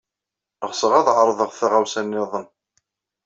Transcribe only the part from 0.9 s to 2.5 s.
ad ɛerḍeɣ taɣawsa niḍen.